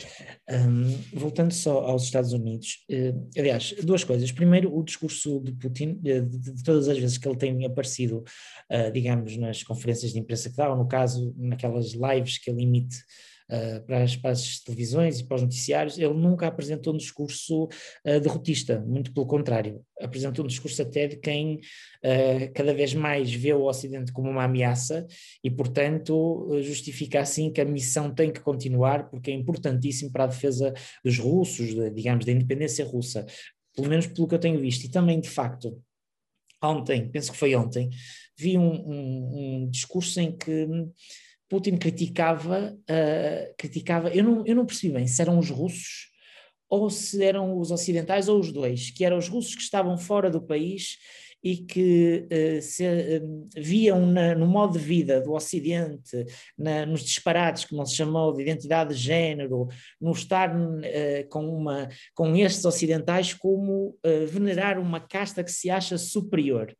[0.48, 0.66] mas...
[0.66, 4.32] um, voltando só aos Estados Unidos, uh, aliás, duas coisas.
[4.32, 8.24] Primeiro, o discurso de Putin, de, de, de todas as vezes que ele tem aparecido,
[8.70, 12.62] uh, digamos, nas conferências de imprensa que dá, ou no caso, naquelas lives que ele
[12.62, 12.96] emite
[13.86, 18.20] para, as, para, as, televisões e para os noticiários, ele nunca apresentou um discurso uh,
[18.20, 23.52] derrotista, muito pelo contrário, apresentou um discurso até de quem uh, cada vez mais vê
[23.52, 25.06] o Ocidente como uma ameaça
[25.42, 30.28] e, portanto, justifica assim que a missão tem que continuar, porque é importantíssimo para a
[30.28, 30.72] defesa
[31.04, 33.24] dos russos, de, digamos, da independência russa,
[33.74, 35.80] pelo menos pelo que eu tenho visto, e também, de facto,
[36.62, 37.90] ontem, penso que foi ontem,
[38.36, 40.66] vi um, um, um discurso em que
[41.48, 46.10] Putin criticava, uh, criticava eu, não, eu não percebi bem se eram os russos
[46.68, 50.30] ou se eram os ocidentais ou os dois, que eram os russos que estavam fora
[50.30, 50.98] do país
[51.46, 56.24] e que uh, se uh, viam na, no modo de vida do Ocidente,
[56.58, 59.68] na, nos disparates, como se chamou, de identidade de género,
[60.00, 63.96] no estar uh, com, uma, com estes ocidentais como
[64.28, 66.74] venerar uma casta que se acha superior.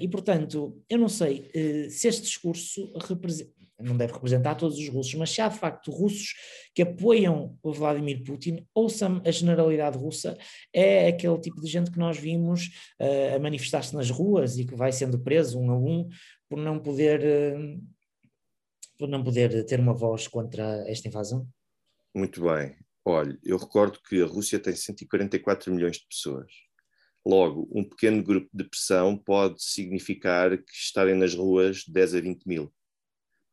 [0.00, 1.50] e, portanto, eu não sei
[1.88, 5.90] se este discurso representa não deve representar todos os russos, mas se há de facto
[5.90, 6.34] russos
[6.74, 10.36] que apoiam o Vladimir Putin, ouçam a generalidade russa,
[10.72, 12.66] é aquele tipo de gente que nós vimos
[13.00, 16.08] uh, a manifestar-se nas ruas e que vai sendo preso um a um
[16.48, 17.82] por não poder, uh,
[18.98, 21.46] por não poder ter uma voz contra esta invasão?
[22.14, 22.76] Muito bem.
[23.04, 26.52] Olha, eu recordo que a Rússia tem 144 milhões de pessoas.
[27.24, 32.44] Logo, um pequeno grupo de pressão pode significar que estarem nas ruas 10 a 20
[32.46, 32.72] mil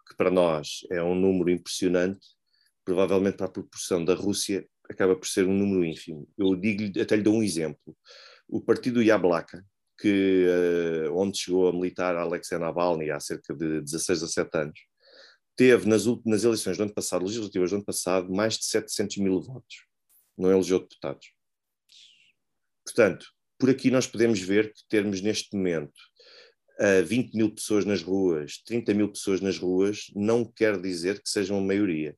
[0.08, 2.26] que para nós é um número impressionante,
[2.86, 6.28] provavelmente para a proporção da Rússia acaba por ser um número ínfimo.
[6.38, 7.96] Eu digo até lhe dou um exemplo.
[8.48, 9.66] O partido Yablaka,
[10.00, 10.46] que,
[11.08, 14.80] uh, onde chegou a militar Alexei Navalny há cerca de 16 a 7 anos,
[15.56, 19.42] teve nas, nas eleições do ano passado, legislativas do ano passado, mais de 700 mil
[19.42, 19.86] votos.
[20.38, 21.32] Não elegeu deputados.
[22.86, 23.26] Portanto,
[23.60, 26.00] por aqui nós podemos ver que termos neste momento
[26.80, 31.30] uh, 20 mil pessoas nas ruas, 30 mil pessoas nas ruas, não quer dizer que
[31.30, 32.16] sejam a maioria.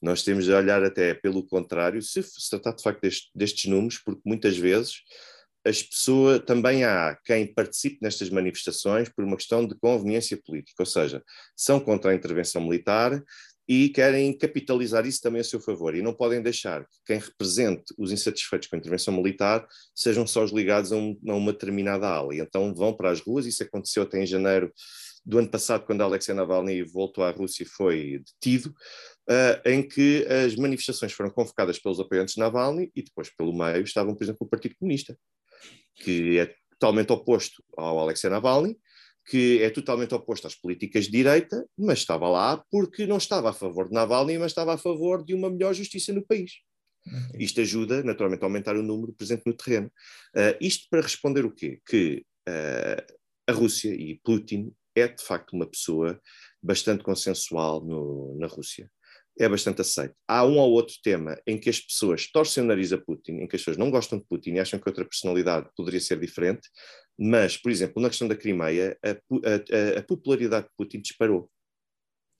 [0.00, 3.98] Nós temos de olhar até pelo contrário, se se tratar de facto deste, destes números,
[3.98, 5.02] porque muitas vezes
[5.64, 10.86] as pessoas, também há quem participe nestas manifestações por uma questão de conveniência política, ou
[10.86, 11.22] seja,
[11.56, 13.22] são contra a intervenção militar
[13.68, 17.84] e querem capitalizar isso também a seu favor e não podem deixar que quem represente
[17.96, 22.08] os insatisfeitos com a intervenção militar sejam só os ligados a, um, a uma determinada
[22.08, 22.34] ala.
[22.34, 24.72] E então vão para as ruas, isso aconteceu até em janeiro
[25.24, 28.74] do ano passado, quando Alexei Navalny voltou à Rússia e foi detido,
[29.30, 33.84] uh, em que as manifestações foram convocadas pelos apoiantes de Navalny e depois pelo meio
[33.84, 35.16] estavam, por exemplo, o Partido Comunista,
[35.94, 38.76] que é totalmente oposto ao Alexei Navalny,
[39.26, 43.52] que é totalmente oposto às políticas de direita, mas estava lá porque não estava a
[43.52, 46.52] favor de Navalny, mas estava a favor de uma melhor justiça no país.
[47.06, 47.44] Okay.
[47.44, 49.90] Isto ajuda, naturalmente, a aumentar o número presente no terreno.
[50.36, 51.80] Uh, isto para responder o quê?
[51.86, 53.14] Que uh,
[53.46, 56.20] a Rússia e Putin é, de facto, uma pessoa
[56.62, 58.90] bastante consensual no, na Rússia
[59.38, 60.14] é bastante aceito.
[60.28, 63.48] Há um ou outro tema em que as pessoas torcem o nariz a Putin, em
[63.48, 66.68] que as pessoas não gostam de Putin e acham que outra personalidade poderia ser diferente,
[67.18, 71.50] mas, por exemplo, na questão da Crimeia, a, a, a popularidade de Putin disparou.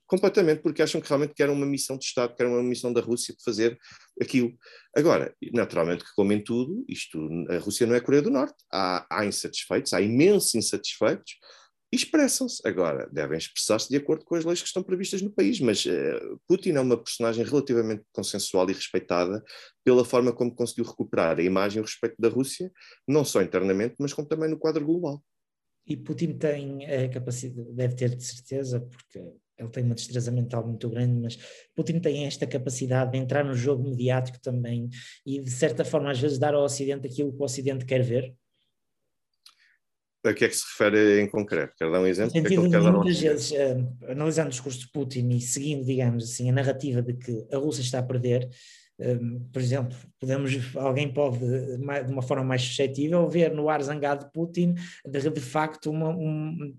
[0.07, 3.35] Completamente, porque acham que realmente querem uma missão de Estado, querem uma missão da Rússia
[3.35, 3.79] de fazer
[4.21, 4.53] aquilo.
[4.95, 8.57] Agora, naturalmente que, como em tudo, isto, a Rússia não é a Coreia do Norte.
[8.71, 11.37] Há, há insatisfeitos, há imensos insatisfeitos,
[11.93, 12.67] expressam-se.
[12.67, 16.41] Agora, devem expressar-se de acordo com as leis que estão previstas no país, mas uh,
[16.49, 19.43] Putin é uma personagem relativamente consensual e respeitada
[19.85, 22.73] pela forma como conseguiu recuperar a imagem e o respeito da Rússia,
[23.07, 25.23] não só internamente, mas como também no quadro global.
[25.87, 29.19] E Putin tem a capacidade, deve ter de certeza, porque
[29.59, 31.39] ele tem uma destreza mental muito grande, mas
[31.75, 34.89] Putin tem esta capacidade de entrar no jogo mediático também
[35.27, 38.35] e, de certa forma, às vezes dar ao Ocidente aquilo que o Ocidente quer ver.
[40.25, 41.75] A que é que se refere em concreto?
[41.77, 42.33] Quer dar um exemplo?
[42.35, 45.85] No sentido que é que muitas vezes, uh, analisando o discurso de Putin e seguindo,
[45.85, 48.49] digamos assim, a narrativa de que a Rússia está a perder,
[49.01, 54.27] um, por exemplo, podemos, alguém pode, de uma forma mais suscetível, ver no ar zangado
[54.27, 56.77] de Putin, de, de facto, uma, um,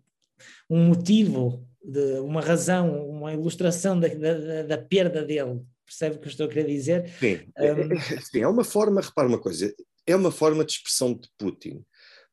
[0.69, 5.62] um motivo, de, uma razão, uma ilustração da, da, da perda dele.
[5.86, 7.10] Percebe o que eu estou a querer dizer?
[7.19, 9.73] Sim, um, sim, é uma forma, repara uma coisa,
[10.08, 11.84] é uma forma de expressão de Putin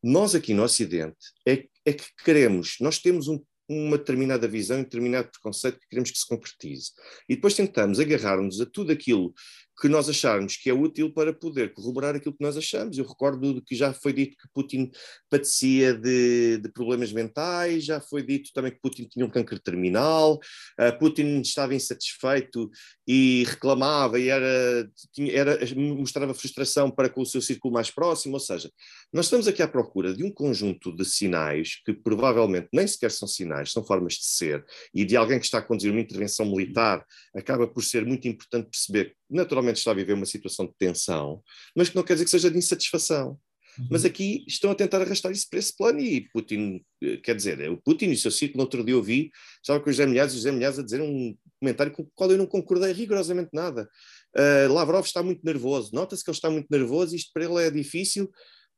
[0.02, 4.82] nós aqui no Ocidente é, é que queremos, nós temos um, uma determinada visão, um
[4.82, 6.90] determinado preconceito que queremos que se concretize.
[7.28, 9.32] E depois tentamos agarrar-nos a tudo aquilo
[9.80, 12.98] que nós acharmos que é útil para poder corroborar aquilo que nós achamos.
[12.98, 14.90] Eu recordo que já foi dito que Putin
[15.30, 20.34] padecia de, de problemas mentais, já foi dito também que Putin tinha um câncer terminal,
[20.34, 22.70] uh, Putin estava insatisfeito
[23.08, 28.34] e reclamava e era, tinha, era, mostrava frustração para com o seu círculo mais próximo,
[28.34, 28.70] ou seja,
[29.12, 33.26] nós estamos aqui à procura de um conjunto de sinais que provavelmente nem sequer são
[33.26, 37.04] sinais, são formas de ser, e de alguém que está a conduzir uma intervenção militar
[37.34, 41.42] acaba por ser muito importante perceber que naturalmente está a viver uma situação de tensão,
[41.76, 43.38] mas que não quer dizer que seja de insatisfação.
[43.78, 43.88] Uhum.
[43.90, 47.70] Mas aqui estão a tentar arrastar isso para esse plano e Putin, eh, quer dizer,
[47.70, 49.30] o Putin e o seu círculo, no outro dia eu vi,
[49.62, 52.30] estava com o José Milhares, o José Milhares a dizer um comentário com o qual
[52.30, 53.88] eu não concordei rigorosamente nada.
[54.36, 57.70] Uh, Lavrov está muito nervoso, nota-se que ele está muito nervoso, isto para ele é
[57.70, 58.30] difícil,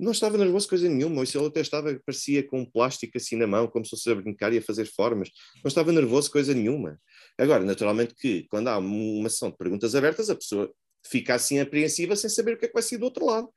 [0.03, 3.47] não estava nervoso coisa nenhuma, isso ele até estava, parecia com um plástico assim na
[3.47, 5.31] mão, como se fosse a brincar e a fazer formas,
[5.62, 7.01] não estava nervoso coisa nenhuma.
[7.38, 10.73] Agora, naturalmente que quando há uma sessão de perguntas abertas, a pessoa
[11.07, 13.49] fica assim apreensiva sem saber o que é que vai ser do outro lado.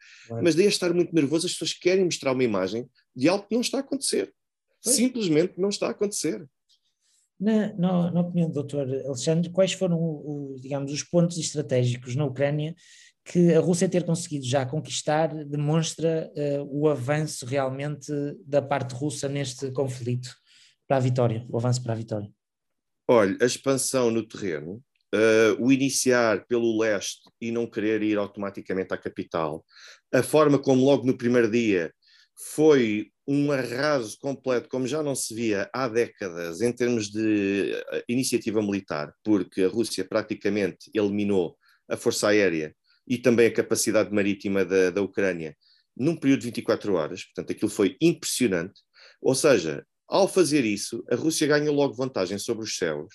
[0.41, 3.55] Mas daí a estar muito nervoso, as pessoas querem mostrar uma imagem de algo que
[3.55, 4.31] não está a acontecer.
[4.81, 6.45] Simplesmente não está a acontecer.
[7.39, 9.05] Na, na, na opinião do Dr.
[9.05, 12.75] Alexandre, quais foram, o, digamos, os pontos estratégicos na Ucrânia
[13.25, 18.11] que a Rússia ter conseguido já conquistar demonstra uh, o avanço realmente
[18.45, 20.29] da parte russa neste conflito
[20.87, 22.29] para a vitória, o avanço para a vitória?
[23.07, 24.75] Olha, a expansão no terreno,
[25.13, 29.65] uh, o iniciar pelo leste e não querer ir automaticamente à capital,
[30.13, 31.91] a forma como logo no primeiro dia
[32.53, 38.03] foi um arraso completo, como já não se via há décadas em termos de uh,
[38.07, 41.57] iniciativa militar, porque a Rússia praticamente eliminou
[41.89, 42.75] a força aérea
[43.07, 45.55] e também a capacidade marítima da, da Ucrânia
[45.95, 48.81] num período de 24 horas, portanto aquilo foi impressionante.
[49.21, 53.13] Ou seja, ao fazer isso, a Rússia ganhou logo vantagem sobre os céus,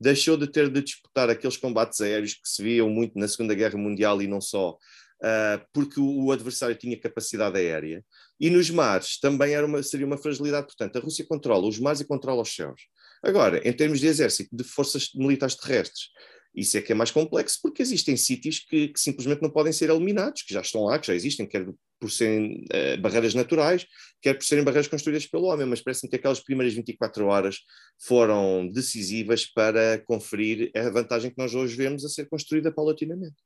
[0.00, 3.78] deixou de ter de disputar aqueles combates aéreos que se viam muito na Segunda Guerra
[3.78, 8.04] Mundial e não só, uh, porque o, adversário tinha capacidade aérea,
[8.40, 10.66] e nos mares também era uma, seria uma fragilidade.
[10.66, 12.80] Portanto, a Rússia controla os mares e controla os céus.
[13.22, 16.08] Agora, em termos de exército, de forças militares terrestres,
[16.54, 19.90] isso é que é mais complexo porque existem sítios que, que, simplesmente não podem ser
[19.90, 21.66] eliminados, que já estão lá, que já existem, quer
[21.98, 23.86] por serem uh, barreiras naturais,
[24.20, 27.58] quer por serem barreiras construídas pelo homem, mas parece-me que aquelas primeiras 24 horas
[27.98, 33.36] foram decisivas para conferir a vantagem que nós hoje vemos a ser construída paulatinamente.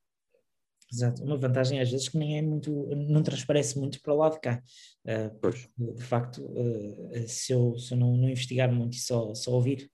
[0.92, 4.34] Exato, uma vantagem às vezes que nem é muito, não transparece muito para o lado
[4.34, 4.62] de cá.
[5.04, 5.68] Uh, pois.
[5.76, 9.90] De facto, uh, se eu, se eu não, não investigar muito e só, só ouvir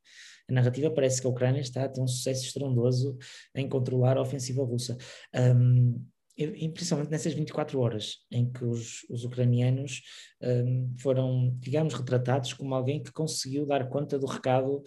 [0.49, 3.17] a narrativa parece que a Ucrânia está a ter um sucesso estrondoso
[3.55, 4.97] em controlar a ofensiva russa.
[5.35, 6.05] Um,
[6.37, 10.01] e, principalmente nessas 24 horas em que os, os ucranianos
[10.43, 14.83] um, foram, digamos, retratados como alguém que conseguiu dar conta do recado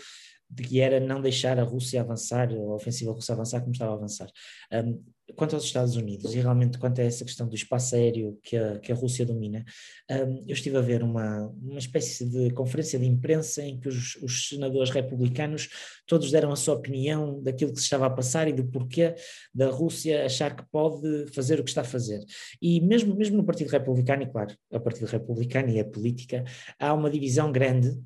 [0.50, 3.96] de que era não deixar a Rússia avançar, a ofensiva russa avançar como estava a
[3.96, 4.30] avançar.
[4.72, 5.04] Um,
[5.36, 8.80] quanto aos Estados Unidos e realmente quanto a essa questão do espaço aéreo que a,
[8.80, 9.66] que a Rússia domina,
[10.12, 14.16] um, eu estive a ver uma, uma espécie de conferência de imprensa em que os,
[14.18, 15.70] os, senadores republicanos
[16.06, 19.16] todos deram a sua opinião daquilo que se estava a passar e do porquê
[19.54, 22.24] da Rússia achar que pode fazer o que está a fazer.
[22.62, 26.44] E mesmo, mesmo no Partido Republicano, e claro, o Partido Republicano e a política,
[26.80, 27.98] há uma divisão grande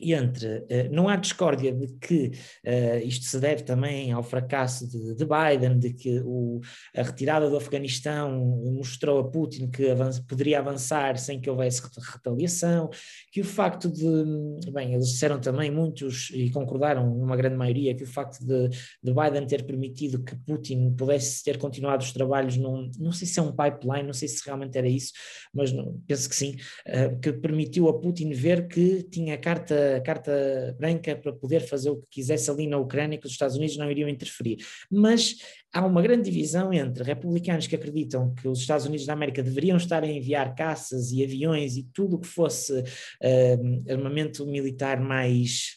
[0.00, 2.32] entre, eh, não há discórdia de que
[2.66, 6.60] uh, isto se deve também ao fracasso de, de Biden, de que o,
[6.96, 8.44] a retirada do Afeganistão
[8.76, 9.86] mostrou a Putin que
[10.28, 11.80] poderia avançar sem que houvesse
[12.12, 12.90] retaliação,
[13.30, 18.04] que o facto de, bem, eles disseram também muitos e concordaram, uma grande maioria, que
[18.04, 22.90] o facto de, de Biden ter permitido que Putin pudesse ter continuado os trabalhos num,
[22.98, 25.12] não sei se é um pipeline, não sei se realmente era isso,
[25.52, 26.56] mas não, penso que sim,
[26.88, 31.96] uh, que permitiu a Putin ver que tinha carta carta branca para poder fazer o
[31.96, 34.58] que quisesse ali na Ucrânia, que os Estados Unidos não iriam interferir.
[34.90, 35.36] Mas
[35.72, 39.76] há uma grande divisão entre republicanos que acreditam que os Estados Unidos da América deveriam
[39.76, 45.76] estar a enviar caças e aviões e tudo o que fosse uh, armamento militar mais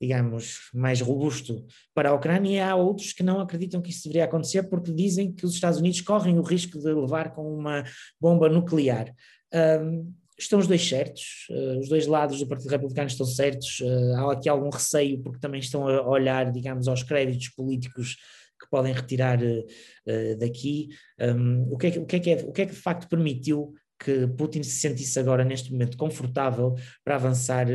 [0.00, 4.24] digamos, mais robusto para a Ucrânia, e há outros que não acreditam que isso deveria
[4.24, 7.82] acontecer porque dizem que os Estados Unidos correm o risco de levar com uma
[8.20, 9.12] bomba nuclear.
[9.52, 14.14] Um, estão os dois certos, uh, os dois lados do Partido Republicano estão certos, uh,
[14.16, 18.16] há aqui algum receio porque também estão a olhar, digamos, aos créditos políticos
[18.60, 20.88] que podem retirar uh, daqui.
[21.20, 23.08] Um, o, que é, o, que é que é, o que é que de facto
[23.08, 27.66] permitiu que Putin se sentisse agora neste momento confortável para avançar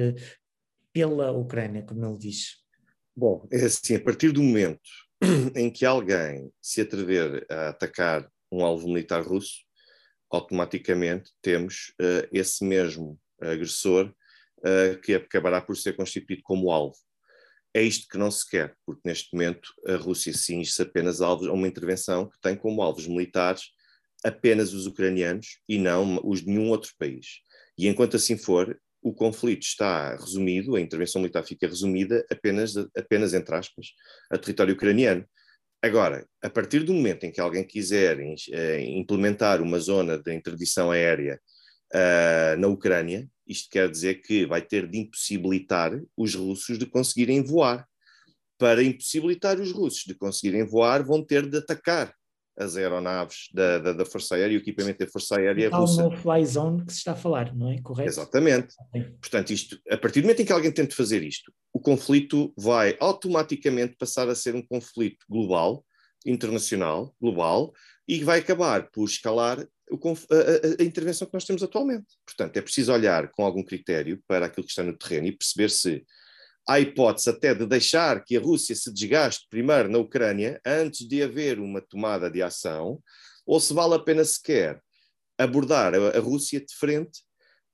[0.93, 2.63] pela Ucrânia, como ele diz?
[3.15, 4.79] Bom, é assim, a partir do momento
[5.55, 9.63] em que alguém se atrever a atacar um alvo militar russo,
[10.33, 14.13] automaticamente temos uh, esse mesmo agressor
[14.59, 16.97] uh, que acabará por ser constituído como alvo.
[17.73, 21.47] É isto que não se quer, porque neste momento a Rússia cinge-se apenas a, alvos,
[21.47, 23.63] a uma intervenção que tem como alvos militares
[24.23, 27.41] apenas os ucranianos e não os de nenhum outro país.
[27.77, 33.33] E enquanto assim for, o conflito está resumido, a intervenção militar fica resumida apenas, apenas
[33.33, 33.87] entre aspas,
[34.31, 35.25] a território ucraniano.
[35.83, 40.91] Agora, a partir do momento em que alguém quiser uh, implementar uma zona de interdição
[40.91, 41.37] aérea
[41.93, 47.43] uh, na Ucrânia, isto quer dizer que vai ter de impossibilitar os russos de conseguirem
[47.43, 47.85] voar.
[48.57, 52.15] Para impossibilitar os russos de conseguirem voar, vão ter de atacar
[52.57, 56.03] as aeronaves da, da, da Força Aérea e o equipamento da Força Aérea Tal russa.
[56.03, 57.81] no fly zone que se está a falar, não é?
[57.81, 58.09] Correto?
[58.09, 58.75] Exatamente.
[59.19, 62.95] Portanto, isto, a partir do momento em que alguém tente fazer isto, o conflito vai
[62.99, 65.83] automaticamente passar a ser um conflito global,
[66.25, 67.73] internacional, global,
[68.07, 72.05] e vai acabar por escalar a, a, a, intervenção que nós temos atualmente.
[72.25, 75.69] Portanto, é preciso olhar com algum critério para aquilo que está no terreno e perceber
[75.69, 76.05] se
[76.67, 81.21] há hipótese até de deixar que a Rússia se desgaste primeiro na Ucrânia, antes de
[81.21, 83.01] haver uma tomada de ação,
[83.45, 84.81] ou se vale a pena sequer
[85.37, 87.21] abordar a, Rússia de frente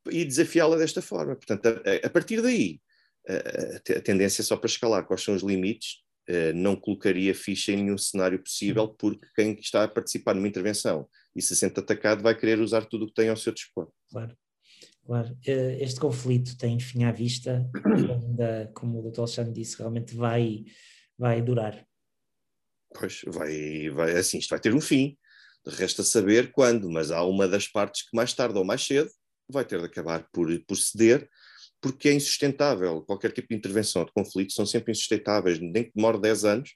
[0.10, 1.36] e desafiá-la desta forma.
[1.36, 2.80] Portanto, a, a partir daí,
[3.28, 7.72] a, a, tendência é só para escalar quais são os limites, eh, não colocaria ficha
[7.72, 12.22] em nenhum cenário possível, porque quem está a participar numa intervenção e se sente atacado
[12.22, 13.90] vai querer usar tudo o que tem ao seu dispor.
[14.12, 14.38] Claro.
[15.10, 19.22] Claro, eh, este conflito tem fim à vista, ainda, como o Dr.
[19.22, 20.66] Alexandre disse, realmente vai,
[21.18, 21.84] vai durar.
[22.94, 25.18] Pois, vai, vai, assim, isto vai ter um fim.
[25.66, 29.10] Resta saber quando, mas há uma das partes que mais tarde ou mais cedo
[29.52, 31.28] vai ter de acabar por, por ceder,
[31.82, 33.02] porque é insustentável.
[33.02, 36.70] Qualquer tipo de intervenção de conflito são sempre insustentáveis, nem que demore 10 anos,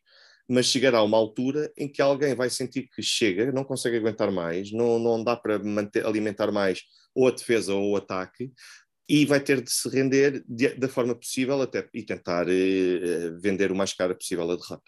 [0.48, 4.72] mas chegará uma altura em que alguém vai sentir que chega, não consegue aguentar mais,
[4.72, 6.82] não, não dá para manter, alimentar mais
[7.16, 8.52] ou a defesa ou o ataque,
[9.08, 13.72] e vai ter de se render de, da forma possível até, e tentar eh, vender
[13.72, 14.84] o mais caro possível a derrota.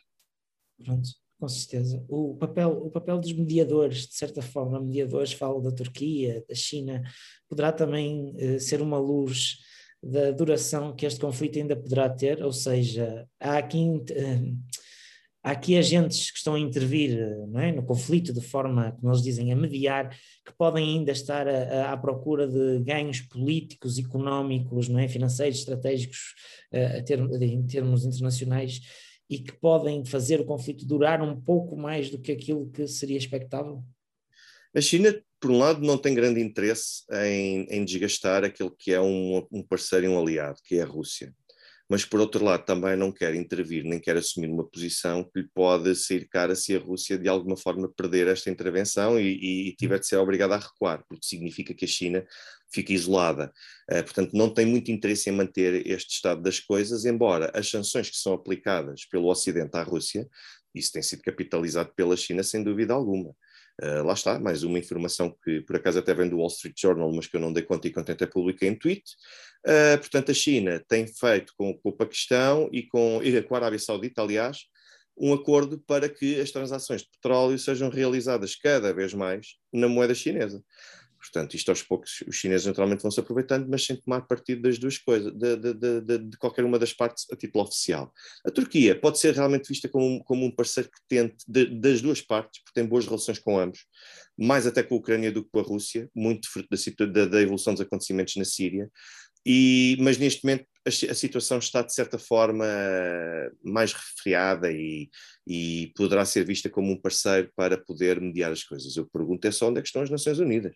[0.83, 2.03] Pronto, com certeza.
[2.07, 7.03] O papel, o papel dos mediadores, de certa forma, mediadores, falo da Turquia, da China,
[7.47, 9.57] poderá também eh, ser uma luz
[10.01, 13.79] da duração que este conflito ainda poderá ter, ou seja, há aqui
[14.11, 14.53] eh,
[15.45, 17.19] há aqui agentes que estão a intervir
[17.55, 20.09] é, no conflito de forma, como eles dizem, a mediar,
[20.43, 26.33] que podem ainda estar a, a, à procura de ganhos políticos, económicos, é, financeiros, estratégicos
[26.73, 28.81] a ter, em termos internacionais
[29.29, 33.17] e que podem fazer o conflito durar um pouco mais do que aquilo que seria
[33.17, 33.83] expectável?
[34.75, 38.99] A China, por um lado, não tem grande interesse em, em desgastar aquele que é
[38.99, 41.33] um, um parceiro e um aliado, que é a Rússia
[41.89, 45.47] mas por outro lado também não quer intervir nem quer assumir uma posição que lhe
[45.53, 49.99] pode sair cara se a Rússia de alguma forma perder esta intervenção e, e tiver
[49.99, 52.25] de ser obrigada a recuar, porque significa que a China
[52.73, 53.53] fica isolada.
[53.89, 58.09] Uh, portanto, não tem muito interesse em manter este estado das coisas, embora as sanções
[58.09, 60.27] que são aplicadas pelo Ocidente à Rússia,
[60.73, 63.33] isso tem sido capitalizado pela China sem dúvida alguma.
[63.81, 67.11] Uh, lá está, mais uma informação que por acaso até vem do Wall Street Journal,
[67.13, 69.03] mas que eu não dei conta e que até publiquei em tweet.
[69.65, 73.57] Uh, portanto, a China tem feito com, com, o Paquistão e com, e com a
[73.57, 74.59] Arábia Saudita, aliás,
[75.17, 80.13] um acordo para que as transações de petróleo sejam realizadas cada vez mais na moeda
[80.13, 80.63] chinesa.
[81.25, 84.77] Portanto, isto aos poucos os chineses naturalmente vão se aproveitando, mas sem tomar partido das
[84.77, 88.13] duas coisas, de, de, de, de, qualquer uma das partes a título oficial.
[88.45, 92.61] A Turquia pode ser realmente vista como como um parceiro que tente, das duas partes,
[92.63, 93.85] porque tem boas relações com ambos,
[94.37, 96.67] mais até com a Ucrânia do que com a Rússia, muito fruto
[97.07, 98.89] da, da evolução dos acontecimentos na Síria.
[99.45, 102.65] E, mas neste momento a, a, situação está de certa forma
[103.63, 105.09] mais refriada e,
[105.45, 108.95] e poderá ser vista como um parceiro para poder mediar as coisas.
[108.97, 110.75] Eu pergunto é só onde é que estão as Nações Unidas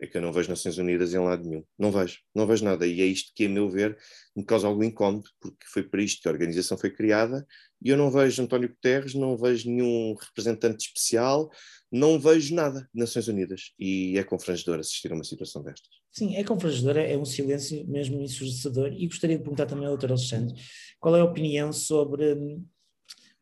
[0.00, 1.64] é que eu não vejo Nações Unidas em lado nenhum.
[1.78, 2.86] Não vejo, não vejo nada.
[2.86, 3.96] E é isto que, a meu ver,
[4.36, 7.46] me causa algum incómodo, porque foi para isto que a organização foi criada
[7.80, 11.50] e eu não vejo António Guterres, não vejo nenhum representante especial,
[11.92, 13.72] não vejo nada de Nações Unidas.
[13.78, 15.90] E é confrangedor assistir a uma situação destas.
[16.10, 18.92] Sim, é confrangedor, é um silêncio mesmo ensurdecedor.
[18.92, 20.10] E gostaria de perguntar também ao Dr.
[20.12, 20.54] Alexandre
[20.98, 22.34] qual é a opinião sobre.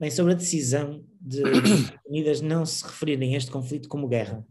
[0.01, 4.45] Bem, sobre a decisão de Nações Unidas não se referirem a este conflito como guerra.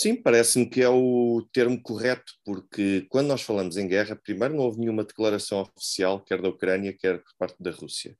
[0.00, 4.64] Sim, parece-me que é o termo correto, porque quando nós falamos em guerra, primeiro não
[4.64, 8.16] houve nenhuma declaração oficial, quer da Ucrânia, quer por parte da Rússia.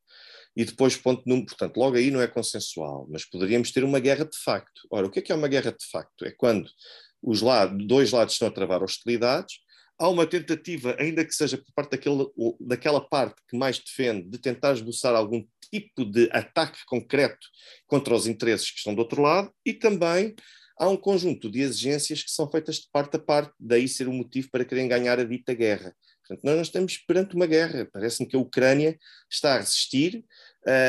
[0.55, 4.27] E depois, ponto número, portanto, logo aí não é consensual, mas poderíamos ter uma guerra
[4.27, 4.83] de facto.
[4.91, 6.27] Ora, o que é que é uma guerra de facto?
[6.27, 6.69] É quando
[7.23, 9.55] os lados, dois lados estão a travar hostilidades,
[9.99, 12.27] há uma tentativa, ainda que seja por parte daquele,
[12.61, 17.47] daquela parte que mais defende, de tentar esboçar algum tipo de ataque concreto
[17.87, 20.35] contra os interesses que estão do outro lado, e também
[20.81, 24.13] há um conjunto de exigências que são feitas de parte a parte, daí ser o
[24.13, 25.95] motivo para querem ganhar a dita guerra.
[26.27, 27.87] Portanto, nós não estamos perante uma guerra.
[27.93, 28.99] Parece-me que a Ucrânia
[29.31, 30.25] está a resistir,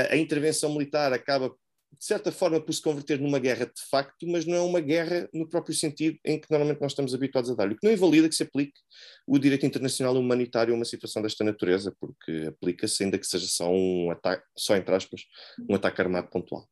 [0.10, 4.46] a intervenção militar acaba, de certa forma, por se converter numa guerra de facto, mas
[4.46, 7.70] não é uma guerra no próprio sentido em que normalmente nós estamos habituados a dar.
[7.70, 8.80] O que não invalida que se aplique
[9.28, 13.70] o direito internacional humanitário a uma situação desta natureza, porque aplica-se, ainda que seja só
[13.70, 15.24] um ataque, só entre aspas,
[15.70, 16.66] um ataque armado pontual.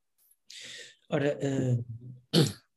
[1.10, 1.84] Ora, uh,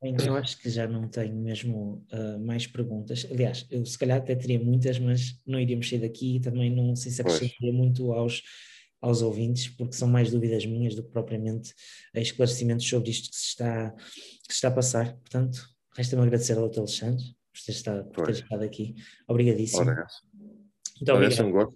[0.03, 3.27] eu acho que já não tenho mesmo uh, mais perguntas.
[3.31, 6.97] Aliás, eu se calhar até teria muitas, mas não iríamos sair daqui e também não
[6.97, 8.43] sei se acrescentaria muito aos,
[9.01, 11.73] aos ouvintes, porque são mais dúvidas minhas do que propriamente
[12.15, 15.17] esclarecimentos sobre isto que se está, que se está a passar.
[15.19, 16.81] Portanto, resta-me agradecer ao Dr.
[16.81, 18.97] Alexandre por ter estado, por ter estado aqui.
[19.29, 19.83] Obrigadíssimo.
[19.83, 20.13] Obrigado.
[20.97, 21.75] Muito obrigado.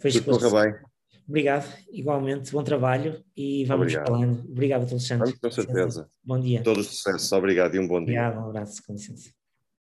[0.00, 0.97] Foi Tudo bem.
[1.28, 4.06] Obrigado, igualmente, bom trabalho e vamos Obrigado.
[4.06, 4.50] falando.
[4.50, 5.38] Obrigado, Alexandre.
[5.38, 6.08] Com certeza.
[6.24, 6.62] Bom dia.
[6.62, 8.38] Todos os sucessos, obrigado e um bom Obrigado, dia.
[8.38, 9.37] Obrigado, um abraço, com licença.